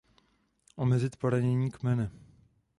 Omezit 0.75 1.15
poranění 1.17 1.71
kmene. 1.71 2.11